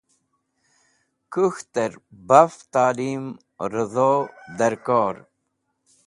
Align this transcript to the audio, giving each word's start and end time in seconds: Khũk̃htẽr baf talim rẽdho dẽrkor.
Khũk̃htẽr 1.31 1.93
baf 2.27 2.53
talim 2.73 3.23
rẽdho 3.71 4.11
dẽrkor. 4.57 5.15